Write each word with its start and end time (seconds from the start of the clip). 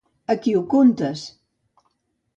A 0.33 0.35
qui 0.45 0.53
ho 0.59 0.63
contes? 0.71 1.27